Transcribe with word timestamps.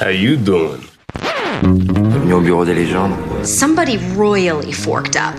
How 0.00 0.08
you 0.08 0.36
doing? 0.36 0.80
Bienvenue 1.62 2.32
au 2.32 2.40
bureau 2.40 2.64
des 2.64 2.72
légendes. 2.72 3.12
Somebody 3.44 3.98
royally 4.16 4.72
forked 4.72 5.14
up. 5.14 5.38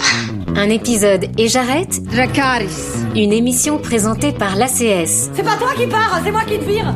Un 0.56 0.70
épisode 0.70 1.30
et 1.40 1.48
j'arrête 1.48 2.04
Dracaris. 2.04 2.68
Une 3.16 3.34
émission 3.34 3.80
présentée 3.80 4.32
par 4.32 4.56
l'ACS, 4.56 5.32
C'est 5.34 5.44
pas 5.44 5.56
toi 5.58 5.72
qui 5.76 5.88
pars, 5.88 6.22
c'est 6.24 6.32
moi 6.32 6.44
qui 6.44 6.60
te 6.60 6.66
vire. 6.66 6.94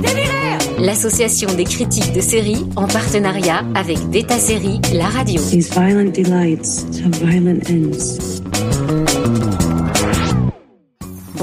Déviré 0.00 0.56
l'association 0.78 1.52
des 1.54 1.64
critiques 1.64 2.14
de 2.14 2.22
séries 2.22 2.64
en 2.76 2.86
partenariat 2.86 3.62
avec 3.74 3.98
Beta 4.08 4.38
Série, 4.38 4.80
la 4.94 5.06
radio. 5.06 5.38
These 5.50 5.70
violent 5.74 6.12
delights 6.12 6.86
have 7.04 7.14
violent 7.22 7.60
ends. 7.68 8.39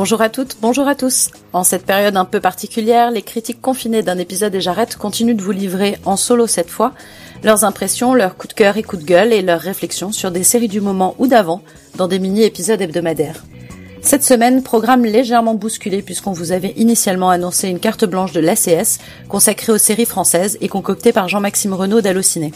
Bonjour 0.07 0.21
à 0.21 0.29
toutes, 0.29 0.55
bonjour 0.61 0.87
à 0.87 0.95
tous. 0.95 1.31
En 1.51 1.65
cette 1.65 1.85
période 1.85 2.15
un 2.15 2.23
peu 2.23 2.39
particulière, 2.39 3.11
les 3.11 3.23
critiques 3.23 3.59
confinés 3.59 4.03
d'un 4.03 4.17
épisode 4.17 4.55
et 4.55 4.61
j'arrête 4.61 4.95
continuent 4.95 5.35
de 5.35 5.41
vous 5.41 5.51
livrer, 5.51 5.97
en 6.05 6.15
solo 6.15 6.47
cette 6.47 6.69
fois, 6.69 6.93
leurs 7.43 7.65
impressions, 7.65 8.13
leurs 8.13 8.37
coups 8.37 8.55
de 8.55 8.57
cœur 8.57 8.77
et 8.77 8.83
coups 8.83 9.01
de 9.01 9.05
gueule 9.05 9.33
et 9.33 9.41
leurs 9.41 9.59
réflexions 9.59 10.13
sur 10.13 10.31
des 10.31 10.45
séries 10.45 10.69
du 10.69 10.79
moment 10.79 11.13
ou 11.17 11.27
d'avant 11.27 11.61
dans 11.97 12.07
des 12.07 12.19
mini-épisodes 12.19 12.81
hebdomadaires. 12.81 13.43
Cette 14.01 14.23
semaine, 14.23 14.63
programme 14.63 15.03
légèrement 15.03 15.55
bousculé 15.55 16.01
puisqu'on 16.01 16.31
vous 16.31 16.53
avait 16.53 16.73
initialement 16.77 17.29
annoncé 17.29 17.67
une 17.67 17.81
carte 17.81 18.05
blanche 18.05 18.31
de 18.31 18.39
l'ACS 18.39 18.99
consacrée 19.27 19.73
aux 19.73 19.77
séries 19.77 20.05
françaises 20.05 20.57
et 20.61 20.69
concoctée 20.69 21.11
par 21.11 21.27
Jean-Maxime 21.27 21.73
Renaud 21.73 21.99
d'Allociné. 21.99 22.53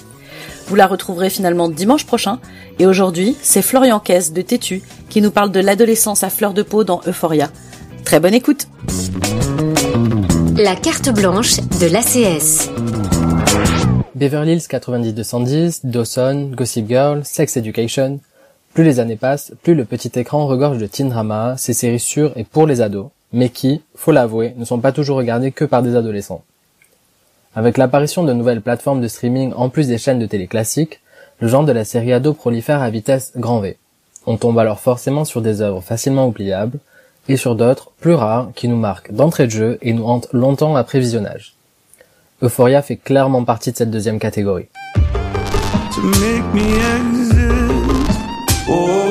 Vous 0.68 0.76
la 0.76 0.88
retrouverez 0.88 1.30
finalement 1.30 1.70
dimanche 1.70 2.06
prochain. 2.06 2.40
Et 2.80 2.86
aujourd'hui, 2.86 3.36
c'est 3.42 3.62
Florian 3.62 4.00
Caisse 4.00 4.34
de 4.34 4.42
Tétu 4.42 4.82
qui 5.10 5.22
nous 5.22 5.32
parle 5.32 5.52
de 5.52 5.60
l'adolescence 5.60 6.24
à 6.24 6.30
fleur 6.30 6.54
de 6.54 6.64
peau 6.64 6.84
dans 6.84 7.02
Euphoria. 7.08 7.50
Très 8.06 8.20
bonne 8.20 8.34
écoute 8.34 8.68
La 10.58 10.76
carte 10.76 11.10
blanche 11.10 11.58
de 11.80 11.88
l'ACS. 11.88 12.70
Beverly 14.16 14.54
Hills 14.54 14.68
90210, 14.72 15.86
Dawson, 15.86 16.52
Gossip 16.54 16.88
Girl, 16.88 17.22
Sex 17.26 17.58
Education. 17.58 18.20
Plus 18.74 18.84
les 18.84 19.00
années 19.00 19.16
passent, 19.16 19.54
plus 19.64 19.76
le 19.76 19.84
petit 19.84 20.12
écran 20.16 20.48
regorge 20.48 20.78
de 20.78 20.86
teen 20.86 21.10
drama, 21.10 21.56
ces 21.58 21.74
séries 21.74 22.00
sûres 22.00 22.32
et 22.36 22.44
pour 22.44 22.68
les 22.68 22.82
ados, 22.82 23.08
mais 23.34 23.50
qui, 23.50 23.82
faut 23.96 24.12
l'avouer, 24.12 24.54
ne 24.58 24.66
sont 24.66 24.80
pas 24.80 24.92
toujours 24.92 25.18
regardées 25.18 25.52
que 25.52 25.66
par 25.66 25.84
des 25.84 25.96
adolescents. 25.96 26.44
Avec 27.54 27.78
l'apparition 27.78 28.24
de 28.24 28.32
nouvelles 28.32 28.62
plateformes 28.62 29.02
de 29.02 29.08
streaming 29.10 29.52
en 29.56 29.68
plus 29.68 29.88
des 29.88 29.98
chaînes 29.98 30.20
de 30.20 30.26
télé 30.26 30.48
classiques, 30.48 31.02
le 31.40 31.50
genre 31.50 31.66
de 31.66 31.74
la 31.74 31.84
série 31.84 32.14
ado 32.14 32.34
prolifère 32.34 32.82
à 32.82 32.90
vitesse 32.90 33.34
grand 33.36 33.60
V. 33.60 33.78
On 34.26 34.38
tombe 34.38 34.58
alors 34.58 34.80
forcément 34.80 35.26
sur 35.26 35.42
des 35.42 35.62
œuvres 35.62 35.82
facilement 35.82 36.28
oubliables, 36.28 36.80
et 37.28 37.38
sur 37.38 37.56
d'autres, 37.56 37.92
plus 38.00 38.14
rares, 38.14 38.52
qui 38.56 38.68
nous 38.68 38.78
marquent 38.78 39.12
d'entrée 39.12 39.48
de 39.48 39.52
jeu 39.52 39.78
et 39.82 39.94
nous 39.94 40.06
hantent 40.06 40.30
longtemps 40.32 40.76
après 40.76 41.00
visionnage. 41.00 41.56
Euphoria 42.42 42.82
fait 42.82 42.96
clairement 42.96 43.44
partie 43.44 43.72
de 43.72 43.78
cette 43.78 43.92
deuxième 43.92 44.20
catégorie. 44.20 44.68
Oh, 48.70 49.11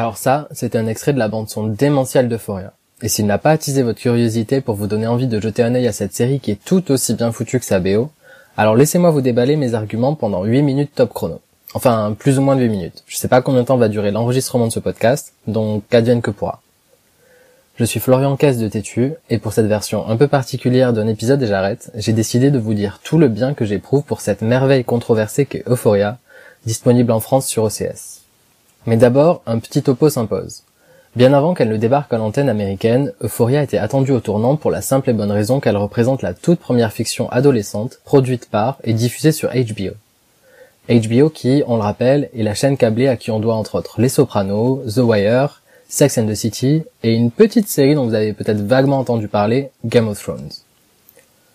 Alors 0.00 0.16
ça, 0.16 0.48
c'était 0.52 0.78
un 0.78 0.86
extrait 0.86 1.12
de 1.12 1.18
la 1.18 1.28
bande 1.28 1.50
son 1.50 1.66
démentielle 1.66 2.30
d'Euphoria. 2.30 2.72
Et 3.02 3.10
s'il 3.10 3.26
n'a 3.26 3.36
pas 3.36 3.50
attisé 3.50 3.82
votre 3.82 4.00
curiosité 4.00 4.62
pour 4.62 4.74
vous 4.74 4.86
donner 4.86 5.06
envie 5.06 5.26
de 5.26 5.38
jeter 5.38 5.62
un 5.62 5.74
œil 5.74 5.86
à 5.86 5.92
cette 5.92 6.14
série 6.14 6.40
qui 6.40 6.52
est 6.52 6.64
tout 6.64 6.90
aussi 6.90 7.12
bien 7.12 7.32
foutue 7.32 7.60
que 7.60 7.66
sa 7.66 7.80
BO, 7.80 8.10
alors 8.56 8.76
laissez-moi 8.76 9.10
vous 9.10 9.20
déballer 9.20 9.56
mes 9.56 9.74
arguments 9.74 10.14
pendant 10.14 10.42
8 10.42 10.62
minutes 10.62 10.94
top 10.94 11.12
chrono. 11.12 11.42
Enfin, 11.74 12.16
plus 12.18 12.38
ou 12.38 12.40
moins 12.40 12.56
de 12.56 12.62
8 12.62 12.70
minutes. 12.70 13.04
Je 13.06 13.18
sais 13.18 13.28
pas 13.28 13.42
combien 13.42 13.60
de 13.60 13.66
temps 13.66 13.76
va 13.76 13.90
durer 13.90 14.10
l'enregistrement 14.10 14.68
de 14.68 14.72
ce 14.72 14.80
podcast, 14.80 15.34
donc 15.46 15.82
qu'advienne 15.90 16.22
que 16.22 16.30
pourra. 16.30 16.62
Je 17.76 17.84
suis 17.84 18.00
Florian 18.00 18.38
Caisse 18.38 18.56
de 18.56 18.68
Tétu, 18.68 19.12
et 19.28 19.36
pour 19.36 19.52
cette 19.52 19.66
version 19.66 20.08
un 20.08 20.16
peu 20.16 20.28
particulière 20.28 20.94
d'un 20.94 21.08
épisode 21.08 21.42
et 21.42 21.46
j'arrête, 21.46 21.90
j'ai 21.94 22.14
décidé 22.14 22.50
de 22.50 22.58
vous 22.58 22.72
dire 22.72 23.00
tout 23.04 23.18
le 23.18 23.28
bien 23.28 23.52
que 23.52 23.66
j'éprouve 23.66 24.04
pour 24.04 24.22
cette 24.22 24.40
merveille 24.40 24.82
controversée 24.82 25.44
qu'est 25.44 25.68
Euphoria, 25.68 26.16
disponible 26.64 27.12
en 27.12 27.20
France 27.20 27.46
sur 27.46 27.64
OCS. 27.64 28.19
Mais 28.86 28.96
d'abord, 28.96 29.42
un 29.46 29.58
petit 29.58 29.82
topo 29.82 30.08
s'impose. 30.08 30.62
Bien 31.16 31.32
avant 31.32 31.54
qu'elle 31.54 31.68
ne 31.68 31.76
débarque 31.76 32.12
à 32.12 32.18
l'antenne 32.18 32.48
américaine, 32.48 33.12
Euphoria 33.20 33.62
était 33.62 33.78
attendue 33.78 34.12
au 34.12 34.20
tournant 34.20 34.56
pour 34.56 34.70
la 34.70 34.80
simple 34.80 35.10
et 35.10 35.12
bonne 35.12 35.32
raison 35.32 35.58
qu'elle 35.58 35.76
représente 35.76 36.22
la 36.22 36.34
toute 36.34 36.60
première 36.60 36.92
fiction 36.92 37.28
adolescente 37.30 37.98
produite 38.04 38.48
par 38.48 38.78
et 38.84 38.92
diffusée 38.92 39.32
sur 39.32 39.50
HBO. 39.50 39.94
HBO 40.88 41.28
qui, 41.28 41.62
on 41.66 41.76
le 41.76 41.82
rappelle, 41.82 42.30
est 42.34 42.42
la 42.42 42.54
chaîne 42.54 42.76
câblée 42.76 43.08
à 43.08 43.16
qui 43.16 43.30
on 43.30 43.40
doit 43.40 43.56
entre 43.56 43.76
autres 43.76 44.00
Les 44.00 44.08
Sopranos, 44.08 44.82
The 44.86 44.98
Wire, 44.98 45.62
Sex 45.88 46.18
and 46.18 46.26
the 46.26 46.34
City 46.34 46.84
et 47.02 47.12
une 47.12 47.32
petite 47.32 47.68
série 47.68 47.96
dont 47.96 48.06
vous 48.06 48.14
avez 48.14 48.32
peut-être 48.32 48.60
vaguement 48.60 48.98
entendu 48.98 49.26
parler, 49.26 49.70
Game 49.84 50.06
of 50.06 50.22
Thrones. 50.22 50.50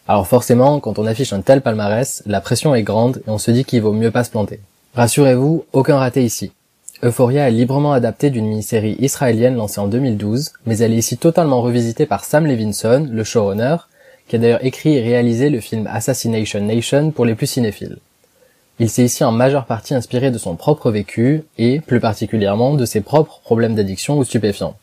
Alors 0.08 0.28
forcément, 0.28 0.82
quand 0.82 1.00
on 1.00 1.06
affiche 1.06 1.32
un 1.32 1.42
tel 1.42 1.62
palmarès, 1.62 2.22
la 2.26 2.42
pression 2.42 2.76
est 2.76 2.84
grande 2.84 3.22
et 3.26 3.30
on 3.30 3.38
se 3.38 3.52
dit 3.52 3.64
qu'il 3.64 3.82
vaut 3.82 3.94
mieux 3.94 4.12
pas 4.12 4.26
se 4.26 4.30
planter. 4.30 4.60
Rassurez-vous, 4.96 5.66
aucun 5.72 5.98
raté 5.98 6.24
ici. 6.24 6.52
Euphoria 7.06 7.48
est 7.48 7.52
librement 7.52 7.94
adaptée 7.94 8.32
d'une 8.32 8.48
mini-série 8.48 8.96
israélienne 8.98 9.54
lancée 9.54 9.80
en 9.80 9.88
2012, 9.88 10.54
mais 10.66 10.80
elle 10.80 10.92
est 10.92 10.98
ici 10.98 11.18
totalement 11.20 11.62
revisitée 11.62 12.08
par 12.08 12.26
Sam 12.26 12.48
Levinson, 12.48 13.08
le 13.12 13.24
showrunner, 13.24 13.76
qui 14.28 14.38
a 14.38 14.40
d'ailleurs 14.40 14.66
écrit 14.66 14.96
et 14.96 15.04
réalisé 15.04 15.52
le 15.52 15.60
film 15.60 15.86
Assassination 15.86 16.62
Nation 16.62 17.12
pour 17.12 17.26
les 17.26 17.36
plus 17.36 17.46
cinéphiles. 17.46 18.00
Il 18.80 18.90
s'est 18.90 19.04
ici 19.04 19.24
en 19.24 19.32
majeure 19.32 19.68
partie 19.68 19.94
inspiré 19.94 20.32
de 20.32 20.40
son 20.40 20.56
propre 20.56 20.90
vécu 20.90 21.44
et, 21.60 21.80
plus 21.80 22.00
particulièrement, 22.00 22.74
de 22.74 22.86
ses 22.86 23.02
propres 23.02 23.40
problèmes 23.44 23.76
d'addiction 23.76 24.18
aux 24.18 24.24
stupéfiants. 24.24 24.76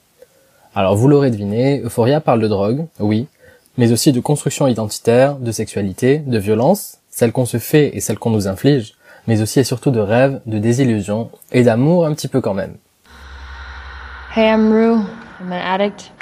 Alors 0.76 0.94
vous 0.94 1.08
l'aurez 1.08 1.32
deviné, 1.32 1.80
Euphoria 1.80 2.20
parle 2.20 2.40
de 2.40 2.46
drogue, 2.46 2.86
oui, 3.00 3.26
mais 3.78 3.90
aussi 3.90 4.12
de 4.12 4.20
construction 4.20 4.68
identitaire, 4.68 5.34
de 5.38 5.50
sexualité, 5.50 6.18
de 6.18 6.38
violence, 6.38 6.98
celle 7.10 7.32
qu'on 7.32 7.46
se 7.46 7.58
fait 7.58 7.96
et 7.96 8.00
celle 8.00 8.20
qu'on 8.20 8.30
nous 8.30 8.46
inflige, 8.46 8.94
mais 9.26 9.40
aussi 9.40 9.60
et 9.60 9.64
surtout 9.64 9.90
de 9.90 10.00
rêves, 10.00 10.40
de 10.46 10.58
désillusions 10.58 11.30
et 11.52 11.62
d'amour 11.62 12.06
un 12.06 12.14
petit 12.14 12.28
peu 12.28 12.40
quand 12.40 12.54
même. 12.54 12.76
Hey, 14.34 14.48
I'm 14.48 14.72
Rue. 14.72 15.00
I'm 15.40 15.52
an 15.52 15.60
addict. 15.60 16.12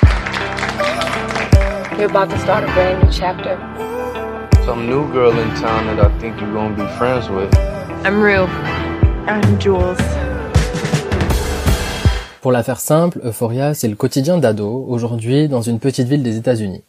You're 1.99 2.10
about 2.10 2.31
to 2.34 2.39
start 2.41 2.65
a 2.65 2.72
brand 2.72 3.03
new 3.03 3.12
chapter. 3.12 3.59
Some 4.65 4.87
new 4.87 5.06
girl 5.12 5.33
in 5.33 5.49
town 5.60 5.87
that 5.87 6.05
I 6.05 6.09
think 6.19 6.41
you're 6.41 6.53
gonna 6.53 6.75
be 6.75 6.87
friends 6.97 7.28
with. 7.28 7.55
I'm 8.05 8.21
Rue. 8.22 8.49
I'm 9.28 9.60
Jules. 9.60 9.97
Pour 12.41 12.53
la 12.53 12.62
faire 12.62 12.81
simple, 12.81 13.21
Euphoria, 13.22 13.75
c'est 13.75 13.89
le 13.89 13.97
quotidien 13.97 14.39
d'ado, 14.39 14.87
aujourd'hui, 14.89 15.49
dans 15.49 15.60
une 15.60 15.78
petite 15.78 16.09
ville 16.09 16.22
des 16.22 16.39
États-Unis. 16.39 16.83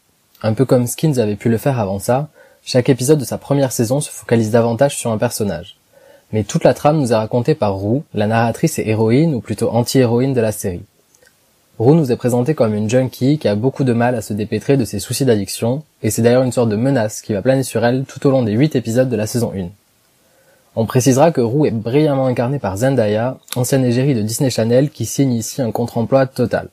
Un 0.44 0.54
peu 0.54 0.64
comme 0.64 0.88
Skins 0.88 1.20
avait 1.20 1.36
pu 1.36 1.50
le 1.50 1.58
faire 1.58 1.78
avant 1.78 2.00
ça, 2.00 2.30
chaque 2.64 2.90
épisode 2.90 3.20
de 3.20 3.26
sa 3.26 3.38
première 3.38 3.72
saison 3.72 4.00
se 4.00 4.10
focalise 4.10 4.52
davantage 4.52 4.96
sur 4.96 5.12
un 5.12 5.18
personnage. 5.18 5.76
Mais 6.34 6.44
toute 6.44 6.64
la 6.64 6.74
trame 6.74 7.00
nous 7.00 7.12
est 7.12 7.16
racontée 7.16 7.56
par 7.56 7.80
Rue, 7.82 8.02
la 8.14 8.28
narratrice 8.28 8.80
et 8.80 8.88
héroïne, 8.88 9.36
ou 9.36 9.42
plutôt 9.42 9.70
anti-héroïne 9.70 10.34
de 10.34 10.42
la 10.42 10.52
série. 10.52 10.84
Rue 11.80 11.96
nous 11.96 12.12
est 12.12 12.18
présentée 12.18 12.54
comme 12.54 12.76
une 12.76 12.90
junkie 12.90 13.38
qui 13.38 13.48
a 13.48 13.56
beaucoup 13.56 13.84
de 13.84 13.94
mal 13.94 14.16
à 14.16 14.22
se 14.22 14.34
dépêtrer 14.34 14.78
de 14.78 14.86
ses 14.86 15.00
soucis 15.00 15.26
d'addiction, 15.26 15.84
et 16.04 16.10
c'est 16.10 16.22
d'ailleurs 16.22 16.44
une 16.44 16.52
sorte 16.52 16.70
de 16.70 16.76
menace 16.76 17.22
qui 17.22 17.34
va 17.34 17.42
planer 17.42 17.64
sur 17.64 17.84
elle 17.84 18.06
tout 18.06 18.26
au 18.28 18.32
long 18.32 18.44
des 18.44 18.54
8 18.54 18.76
épisodes 18.76 19.10
de 19.10 19.16
la 19.16 19.28
saison 19.28 19.52
1. 19.56 19.70
On 20.76 20.86
précisera 20.86 21.32
que 21.32 21.42
Rue 21.42 21.68
est 21.68 21.72
brillamment 21.72 22.28
incarnée 22.28 22.60
par 22.60 22.78
Zendaya, 22.78 23.38
ancienne 23.56 23.84
égérie 23.84 24.16
de 24.16 24.22
Disney 24.22 24.50
Channel 24.50 24.90
qui 24.90 25.06
signe 25.06 25.34
ici 25.34 25.62
un 25.62 25.72
contre-emploi 25.72 26.28
total. 26.28 26.70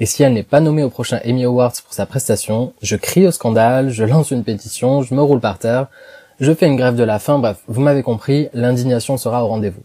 Et 0.00 0.06
si 0.06 0.22
elle 0.22 0.32
n'est 0.32 0.42
pas 0.42 0.60
nommée 0.60 0.82
au 0.82 0.90
prochain 0.90 1.20
Emmy 1.24 1.44
Awards 1.44 1.74
pour 1.84 1.92
sa 1.92 2.06
prestation, 2.06 2.72
je 2.82 2.96
crie 2.96 3.28
au 3.28 3.30
scandale, 3.30 3.90
je 3.90 4.02
lance 4.02 4.30
une 4.30 4.42
pétition, 4.42 5.02
je 5.02 5.14
me 5.14 5.22
roule 5.22 5.40
par 5.40 5.58
terre, 5.58 5.86
je 6.40 6.52
fais 6.54 6.66
une 6.66 6.76
grève 6.76 6.96
de 6.96 7.04
la 7.04 7.18
faim, 7.18 7.38
bref, 7.38 7.58
vous 7.68 7.82
m'avez 7.82 8.02
compris, 8.02 8.48
l'indignation 8.54 9.16
sera 9.18 9.44
au 9.44 9.48
rendez-vous. 9.48 9.82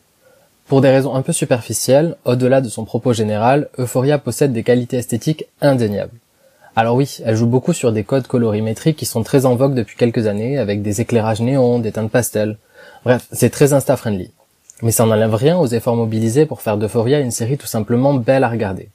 Pour 0.67 0.81
des 0.81 0.89
raisons 0.89 1.13
un 1.13 1.21
peu 1.21 1.33
superficielles, 1.33 2.15
au-delà 2.25 2.61
de 2.61 2.69
son 2.69 2.85
propos 2.85 3.13
général, 3.13 3.69
Euphoria 3.77 4.17
possède 4.17 4.53
des 4.53 4.63
qualités 4.63 4.97
esthétiques 4.97 5.45
indéniables. 5.61 6.17
Alors 6.77 6.95
oui, 6.95 7.17
elle 7.23 7.35
joue 7.35 7.45
beaucoup 7.45 7.73
sur 7.73 7.91
des 7.91 8.03
codes 8.03 8.27
colorimétriques 8.27 8.97
qui 8.97 9.05
sont 9.05 9.21
très 9.21 9.45
en 9.45 9.55
vogue 9.55 9.75
depuis 9.75 9.95
quelques 9.95 10.27
années, 10.27 10.57
avec 10.57 10.81
des 10.81 11.01
éclairages 11.01 11.41
néons, 11.41 11.79
des 11.79 11.91
teintes 11.91 12.11
pastel. 12.11 12.57
Bref, 13.03 13.27
c'est 13.31 13.49
très 13.49 13.73
insta-friendly. 13.73 14.31
Mais 14.81 14.91
ça 14.91 15.05
n'enlève 15.05 15.35
rien 15.35 15.57
aux 15.57 15.67
efforts 15.67 15.95
mobilisés 15.95 16.45
pour 16.45 16.61
faire 16.61 16.77
d'Euphoria 16.77 17.19
une 17.19 17.31
série 17.31 17.57
tout 17.57 17.67
simplement 17.67 18.13
belle 18.13 18.43
à 18.43 18.49
regarder. 18.49 18.89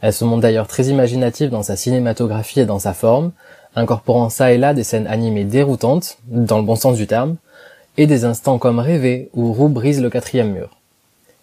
Elle 0.00 0.12
se 0.12 0.24
montre 0.24 0.42
d'ailleurs 0.42 0.66
très 0.66 0.86
imaginative 0.86 1.48
dans 1.48 1.62
sa 1.62 1.76
cinématographie 1.76 2.60
et 2.60 2.66
dans 2.66 2.78
sa 2.78 2.92
forme, 2.92 3.32
incorporant 3.76 4.30
ça 4.30 4.52
et 4.52 4.58
là 4.58 4.74
des 4.74 4.84
scènes 4.84 5.06
animées 5.06 5.44
déroutantes, 5.44 6.18
dans 6.28 6.58
le 6.58 6.64
bon 6.64 6.76
sens 6.76 6.96
du 6.96 7.06
terme, 7.06 7.36
et 7.96 8.06
des 8.06 8.24
instants 8.24 8.58
comme 8.58 8.78
rêvés 8.78 9.30
où 9.34 9.52
Roux 9.52 9.68
brise 9.68 10.02
le 10.02 10.10
quatrième 10.10 10.52
mur. 10.52 10.70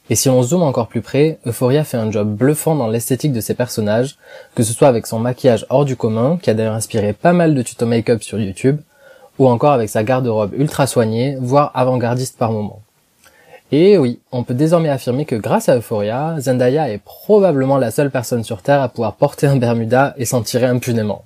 Et 0.10 0.16
si 0.16 0.30
on 0.30 0.44
zoome 0.44 0.64
encore 0.64 0.88
plus 0.88 1.02
près, 1.02 1.40
Euphoria 1.46 1.86
fait 1.86 1.98
un 1.98 2.12
job 2.12 2.36
bluffant 2.36 2.76
dans 2.76 2.90
l'esthétique 2.90 3.32
de 3.32 3.40
ses 3.40 3.54
personnages, 3.54 4.18
que 4.56 4.64
ce 4.64 4.74
soit 4.74 4.90
avec 4.90 5.08
son 5.08 5.20
maquillage 5.20 5.66
hors 5.70 5.86
du 5.86 5.96
commun, 5.96 6.38
qui 6.42 6.50
a 6.50 6.54
d'ailleurs 6.54 6.74
inspiré 6.74 7.14
pas 7.14 7.32
mal 7.32 7.56
de 7.56 7.62
tutos 7.62 7.86
make-up 7.86 8.22
sur 8.22 8.40
YouTube, 8.40 8.82
ou 9.40 9.48
encore 9.48 9.72
avec 9.72 9.90
sa 9.90 10.04
garde-robe 10.04 10.54
ultra 10.54 10.86
soignée, 10.86 11.38
voire 11.40 11.72
avant-gardiste 11.76 12.38
par 12.38 12.52
moments. 12.52 12.82
Et 13.74 13.98
oui, 13.98 14.20
on 14.34 14.44
peut 14.44 14.54
désormais 14.54 14.90
affirmer 14.90 15.24
que 15.24 15.36
grâce 15.36 15.70
à 15.70 15.78
Euphoria, 15.78 16.36
Zendaya 16.40 16.90
est 16.90 16.98
probablement 16.98 17.78
la 17.78 17.90
seule 17.90 18.12
personne 18.12 18.44
sur 18.44 18.62
Terre 18.62 18.82
à 18.82 18.90
pouvoir 18.90 19.16
porter 19.16 19.48
un 19.48 19.56
Bermuda 19.56 20.14
et 20.18 20.26
s'en 20.26 20.42
tirer 20.42 20.66
impunément. 20.66 21.24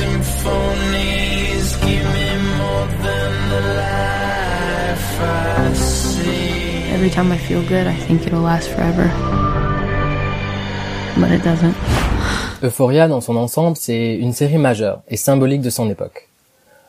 I'm 0.00 1.17
Every 6.98 7.10
time 7.10 7.30
I 7.30 7.38
feel 7.38 7.62
good, 7.62 7.86
I 7.86 7.94
think 7.94 8.26
it'll 8.26 8.42
last 8.42 8.70
forever. 8.70 9.08
But 11.16 11.30
it 11.30 11.44
doesn't. 11.44 11.72
Euphoria, 12.60 13.06
dans 13.06 13.20
son 13.20 13.36
ensemble, 13.36 13.76
c'est 13.76 14.16
une 14.16 14.32
série 14.32 14.58
majeure 14.58 15.02
et 15.06 15.16
symbolique 15.16 15.60
de 15.60 15.70
son 15.70 15.88
époque. 15.88 16.28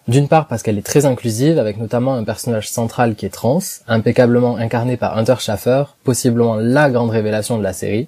D'une 0.07 0.27
part 0.27 0.47
parce 0.47 0.63
qu'elle 0.63 0.79
est 0.79 0.85
très 0.85 1.05
inclusive, 1.05 1.59
avec 1.59 1.77
notamment 1.77 2.15
un 2.15 2.23
personnage 2.23 2.67
central 2.67 3.13
qui 3.13 3.27
est 3.27 3.29
trans, 3.29 3.59
impeccablement 3.87 4.57
incarné 4.57 4.97
par 4.97 5.15
Hunter 5.15 5.35
Schaffer, 5.37 5.83
possiblement 6.03 6.55
la 6.55 6.89
grande 6.89 7.11
révélation 7.11 7.59
de 7.59 7.63
la 7.63 7.73
série, 7.73 8.07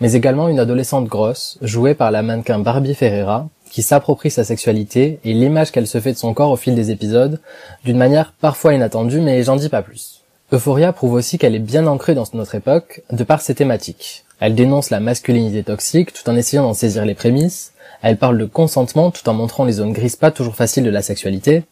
mais 0.00 0.14
également 0.14 0.48
une 0.48 0.58
adolescente 0.58 1.04
grosse, 1.04 1.58
jouée 1.60 1.94
par 1.94 2.10
la 2.10 2.22
mannequin 2.22 2.60
Barbie 2.60 2.94
Ferreira, 2.94 3.46
qui 3.70 3.82
s'approprie 3.82 4.30
sa 4.30 4.44
sexualité 4.44 5.20
et 5.22 5.34
l'image 5.34 5.70
qu'elle 5.70 5.86
se 5.86 6.00
fait 6.00 6.14
de 6.14 6.18
son 6.18 6.32
corps 6.32 6.50
au 6.50 6.56
fil 6.56 6.74
des 6.74 6.90
épisodes, 6.90 7.40
d'une 7.84 7.98
manière 7.98 8.32
parfois 8.40 8.72
inattendue, 8.72 9.20
mais 9.20 9.42
j'en 9.42 9.56
dis 9.56 9.68
pas 9.68 9.82
plus. 9.82 10.19
Euphoria 10.52 10.92
prouve 10.92 11.12
aussi 11.12 11.38
qu'elle 11.38 11.54
est 11.54 11.60
bien 11.60 11.86
ancrée 11.86 12.14
dans 12.14 12.24
notre 12.34 12.56
époque, 12.56 13.02
de 13.12 13.22
par 13.22 13.40
ses 13.40 13.54
thématiques. 13.54 14.24
Elle 14.40 14.56
dénonce 14.56 14.90
la 14.90 14.98
masculinité 14.98 15.62
toxique 15.62 16.12
tout 16.12 16.28
en 16.28 16.34
essayant 16.34 16.64
d'en 16.64 16.74
saisir 16.74 17.04
les 17.04 17.14
prémices, 17.14 17.72
elle 18.02 18.16
parle 18.16 18.38
de 18.38 18.46
consentement 18.46 19.10
tout 19.10 19.28
en 19.28 19.34
montrant 19.34 19.64
les 19.64 19.74
zones 19.74 19.92
grises 19.92 20.16
pas 20.16 20.30
toujours 20.30 20.56
faciles 20.56 20.84
de 20.84 20.90
la 20.90 21.02
sexualité. 21.02 21.64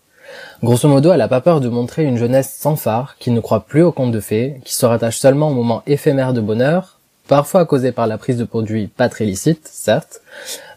Grosso 0.62 0.88
modo, 0.88 1.10
elle 1.12 1.22
a 1.22 1.28
pas 1.28 1.40
peur 1.40 1.60
de 1.60 1.69
montrer 1.69 2.04
une 2.04 2.19
jeunesse 2.19 2.54
sans 2.56 2.76
phare, 2.76 3.16
qui 3.19 3.30
ne 3.30 3.40
croit 3.40 3.64
plus 3.66 3.82
au 3.82 3.90
conte 3.90 4.12
de 4.12 4.20
fées, 4.20 4.60
qui 4.64 4.75
se 4.75 4.86
rattache 4.86 5.19
seulement 5.19 5.48
au 5.48 5.54
moment 5.54 5.82
éphémère 5.86 6.32
de 6.32 6.40
bonheur, 6.40 7.00
parfois 7.26 7.66
causé 7.66 7.90
par 7.90 8.06
la 8.06 8.19
prise 8.19 8.36
de 8.36 8.44
produits 8.44 8.86
pas 8.86 9.08
très 9.08 9.24
licites, 9.24 9.69
certes, 9.72 10.20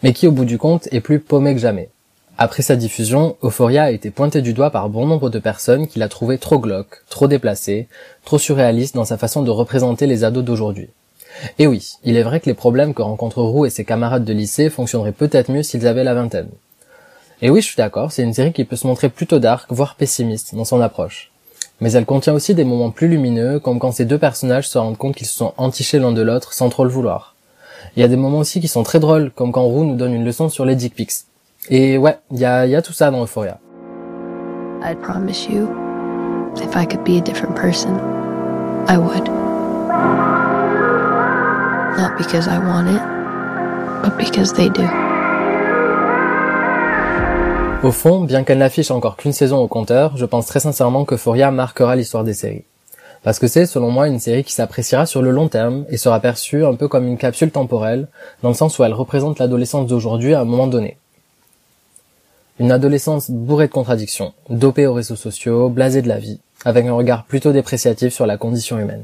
mais 0.01 0.13
qui 0.13 0.25
au 0.25 0.31
bout 0.31 0.45
du 0.45 0.57
compte 0.57 0.87
est 0.91 1.01
plus 1.01 1.19
paumé 1.19 1.53
que 1.53 1.59
jamais. 1.59 1.89
Après 2.37 2.63
sa 2.63 2.75
diffusion, 2.75 3.35
Euphoria 3.43 3.83
a 3.83 3.91
été 3.91 4.09
pointé 4.09 4.41
du 4.41 4.53
doigt 4.53 4.71
par 4.71 4.89
bon 4.89 5.05
nombre 5.05 5.29
de 5.29 5.39
personnes 5.39 5.87
qui 5.87 5.99
l'a 5.99 6.09
trouvé 6.09 6.37
trop 6.37 6.59
glauque, 6.59 7.03
trop 7.09 7.27
déplacé, 7.27 7.87
trop 8.25 8.39
surréaliste 8.39 8.95
dans 8.95 9.05
sa 9.05 9.17
façon 9.17 9.43
de 9.43 9.51
représenter 9.51 10.07
les 10.07 10.23
ados 10.23 10.43
d'aujourd'hui. 10.43 10.89
Et 11.59 11.67
oui, 11.67 11.93
il 12.03 12.17
est 12.17 12.23
vrai 12.23 12.39
que 12.39 12.47
les 12.47 12.55
problèmes 12.55 12.93
que 12.93 13.01
rencontrent 13.01 13.43
Roux 13.43 13.65
et 13.65 13.69
ses 13.69 13.85
camarades 13.85 14.25
de 14.25 14.33
lycée 14.33 14.69
fonctionneraient 14.69 15.11
peut-être 15.11 15.51
mieux 15.51 15.63
s'ils 15.63 15.87
avaient 15.87 16.03
la 16.03 16.13
vingtaine. 16.13 16.49
Et 17.41 17.49
oui, 17.49 17.61
je 17.61 17.67
suis 17.67 17.77
d'accord, 17.77 18.11
c'est 18.11 18.23
une 18.23 18.33
série 18.33 18.53
qui 18.53 18.65
peut 18.65 18.75
se 18.75 18.87
montrer 18.87 19.09
plutôt 19.09 19.39
dark, 19.39 19.71
voire 19.71 19.95
pessimiste 19.95 20.55
dans 20.55 20.65
son 20.65 20.81
approche. 20.81 21.31
Mais 21.79 21.91
elle 21.93 22.05
contient 22.05 22.33
aussi 22.33 22.53
des 22.53 22.63
moments 22.63 22.91
plus 22.91 23.07
lumineux, 23.07 23.59
comme 23.59 23.79
quand 23.79 23.91
ces 23.91 24.05
deux 24.05 24.19
personnages 24.19 24.69
se 24.69 24.77
rendent 24.77 24.97
compte 24.97 25.15
qu'ils 25.15 25.27
se 25.27 25.37
sont 25.37 25.53
entichés 25.57 25.99
l'un 25.99 26.11
de 26.11 26.21
l'autre 26.21 26.53
sans 26.53 26.69
trop 26.69 26.83
le 26.83 26.91
vouloir. 26.91 27.35
Il 27.95 28.01
y 28.01 28.03
a 28.03 28.07
des 28.07 28.15
moments 28.15 28.39
aussi 28.39 28.61
qui 28.61 28.67
sont 28.67 28.83
très 28.83 28.99
drôles, 28.99 29.31
comme 29.31 29.51
quand 29.51 29.63
Roux 29.63 29.83
nous 29.83 29.95
donne 29.95 30.13
une 30.13 30.25
leçon 30.25 30.49
sur 30.49 30.65
les 30.65 30.75
dick 30.75 30.93
pics. 30.93 31.25
Et 31.69 31.97
ouais, 31.97 32.17
il 32.31 32.39
y 32.39 32.45
a, 32.45 32.65
y 32.65 32.75
a 32.75 32.81
tout 32.81 32.93
ça 32.93 33.11
dans 33.11 33.23
Euphoria. 33.23 33.59
I 34.83 34.95
promise 34.95 35.47
you, 35.47 35.69
if 36.55 36.75
I 36.75 36.87
could 36.87 37.03
be 37.03 37.17
a 37.17 37.21
different 37.21 37.55
person, 37.55 37.99
I 38.89 38.97
would. 38.97 39.29
Not 41.97 42.17
because 42.17 42.47
I 42.47 42.57
want 42.57 42.87
it, 42.87 43.01
but 44.01 44.17
because 44.17 44.53
they 44.53 44.69
do. 44.69 44.87
Au 47.83 47.91
fond, 47.91 48.21
bien 48.21 48.43
qu'elle 48.43 48.57
n'affiche 48.57 48.89
encore 48.89 49.17
qu'une 49.17 49.33
saison 49.33 49.57
au 49.59 49.67
compteur, 49.67 50.17
je 50.17 50.25
pense 50.25 50.47
très 50.47 50.59
sincèrement 50.59 51.05
que 51.05 51.15
Euphoria 51.15 51.51
marquera 51.51 51.95
l'histoire 51.95 52.23
des 52.23 52.33
séries. 52.33 52.63
Parce 53.23 53.37
que 53.37 53.47
c'est, 53.47 53.67
selon 53.67 53.91
moi, 53.91 54.07
une 54.07 54.19
série 54.19 54.43
qui 54.43 54.53
s'appréciera 54.53 55.05
sur 55.05 55.21
le 55.21 55.29
long 55.29 55.47
terme 55.47 55.85
et 55.89 55.97
sera 55.97 56.19
perçue 56.19 56.65
un 56.65 56.73
peu 56.73 56.87
comme 56.87 57.05
une 57.05 57.17
capsule 57.17 57.51
temporelle, 57.51 58.07
dans 58.41 58.49
le 58.49 58.55
sens 58.55 58.79
où 58.79 58.83
elle 58.83 58.93
représente 58.93 59.37
l'adolescence 59.37 59.85
d'aujourd'hui 59.85 60.33
à 60.33 60.41
un 60.41 60.45
moment 60.45 60.65
donné. 60.65 60.97
Une 62.61 62.71
adolescence 62.71 63.31
bourrée 63.31 63.65
de 63.65 63.71
contradictions, 63.71 64.35
dopée 64.51 64.85
aux 64.85 64.93
réseaux 64.93 65.15
sociaux, 65.15 65.67
blasée 65.67 66.03
de 66.03 66.07
la 66.07 66.19
vie, 66.19 66.39
avec 66.63 66.85
un 66.85 66.93
regard 66.93 67.23
plutôt 67.23 67.53
dépréciatif 67.53 68.13
sur 68.13 68.27
la 68.27 68.37
condition 68.37 68.77
humaine. 68.77 69.01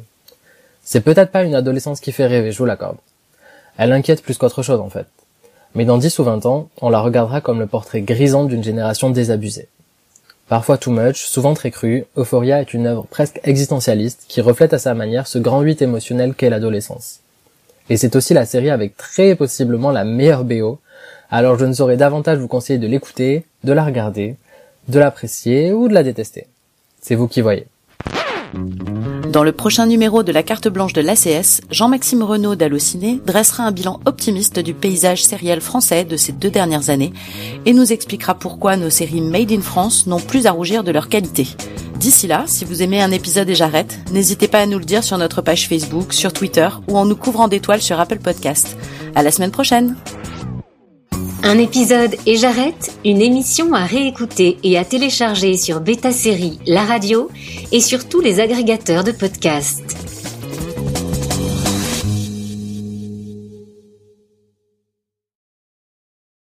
C'est 0.83 1.01
peut-être 1.01 1.31
pas 1.31 1.42
une 1.42 1.56
adolescence 1.56 2.00
qui 2.00 2.12
fait 2.12 2.27
rêver, 2.27 2.51
je 2.51 2.59
vous 2.59 2.65
l'accorde. 2.65 2.98
Elle 3.80 3.94
inquiète 3.94 4.21
plus 4.21 4.38
qu'autre 4.38 4.62
chose 4.62 4.80
en 4.80 4.92
fait. 4.92 5.07
Mais 5.74 5.86
dans 5.86 5.98
10 5.98 6.19
ou 6.19 6.24
20 6.24 6.45
ans, 6.45 6.69
on 6.83 6.92
la 6.92 7.00
regardera 7.00 7.42
comme 7.42 7.57
le 7.57 7.65
portrait 7.65 8.01
grisant 8.01 8.44
d'une 8.44 8.63
génération 8.63 9.09
désabusée. 9.09 9.69
Parfois 10.48 10.77
too 10.77 10.92
much, 10.92 11.25
souvent 11.25 11.56
très 11.56 11.71
cru, 11.71 12.06
Euphoria 12.15 12.62
est 12.62 12.75
une 12.75 12.86
œuvre 12.86 13.07
presque 13.10 13.39
existentialiste 13.44 14.25
qui 14.27 14.42
reflète 14.42 14.75
à 14.75 14.77
sa 14.77 14.94
manière 14.94 15.25
ce 15.25 15.39
grand 15.39 15.62
huit 15.62 15.81
émotionnel 15.81 16.36
qu'est 16.36 16.51
l'adolescence. 16.51 17.21
Et 17.89 17.98
c'est 17.98 18.15
aussi 18.15 18.36
la 18.36 18.45
série 18.45 18.69
avec 18.69 18.98
très 18.98 19.33
possiblement 19.33 19.89
la 19.89 20.03
meilleure 20.03 20.44
BO, 20.44 20.77
alors 21.29 21.57
je 21.57 21.65
ne 21.65 21.73
saurais 21.73 21.97
davantage 21.97 22.39
vous 22.39 22.47
conseiller 22.47 22.79
de 22.79 22.88
l'écouter, 22.88 23.45
de 23.63 23.73
la 23.73 23.83
regarder, 23.83 24.35
de 24.88 24.99
l'apprécier 24.99 25.73
ou 25.73 25.88
de 25.88 25.94
la 25.94 26.03
détester. 26.03 26.47
C'est 27.01 27.15
vous 27.15 27.27
qui 27.27 27.41
voyez. 27.41 27.67
Dans 29.31 29.44
le 29.44 29.51
prochain 29.51 29.85
numéro 29.85 30.23
de 30.23 30.31
la 30.31 30.41
carte 30.41 30.69
blanche 30.69 30.94
de 30.94 31.01
l'ACS, 31.01 31.61
Jean-Maxime 31.69 32.23
Renaud 32.23 32.55
d'Allociné 32.55 33.19
dressera 33.25 33.63
un 33.63 33.71
bilan 33.71 33.99
optimiste 34.05 34.59
du 34.59 34.73
paysage 34.73 35.23
sériel 35.23 35.59
français 35.59 36.05
de 36.05 36.15
ces 36.15 36.31
deux 36.31 36.49
dernières 36.49 36.89
années 36.89 37.13
et 37.65 37.73
nous 37.73 37.91
expliquera 37.91 38.35
pourquoi 38.35 38.77
nos 38.77 38.89
séries 38.89 39.21
Made 39.21 39.51
in 39.51 39.61
France 39.61 40.07
n'ont 40.07 40.19
plus 40.19 40.47
à 40.47 40.51
rougir 40.51 40.83
de 40.83 40.91
leur 40.91 41.09
qualité. 41.09 41.47
D'ici 42.00 42.27
là, 42.27 42.43
si 42.47 42.63
vous 42.63 42.83
aimez 42.83 43.01
un 43.01 43.11
épisode 43.11 43.50
et 43.50 43.55
j'arrête, 43.55 44.00
n'hésitez 44.11 44.47
pas 44.47 44.59
à 44.59 44.65
nous 44.65 44.79
le 44.79 44.85
dire 44.85 45.03
sur 45.03 45.17
notre 45.17 45.41
page 45.41 45.67
Facebook, 45.67 46.13
sur 46.13 46.31
Twitter 46.31 46.69
ou 46.88 46.97
en 46.97 47.05
nous 47.05 47.15
couvrant 47.15 47.47
d'étoiles 47.47 47.81
sur 47.81 48.00
Apple 48.00 48.19
Podcast. 48.19 48.77
À 49.15 49.23
la 49.23 49.31
semaine 49.31 49.51
prochaine! 49.51 49.95
Un 51.47 51.59
épisode 51.59 52.17
et 52.25 52.35
j'arrête, 52.35 52.91
une 53.05 53.22
émission 53.22 53.74
à 53.74 53.86
réécouter 53.86 54.57
et 54.63 54.77
à 54.77 54.83
télécharger 54.83 55.55
sur 55.55 55.79
Beta 55.79 56.12
Série, 56.12 56.60
la 56.67 56.83
radio 56.83 57.29
et 57.72 57.79
sur 57.79 58.10
tous 58.10 58.19
les 58.19 58.41
agrégateurs 58.41 59.05
de 59.05 59.13
podcasts. 59.13 60.16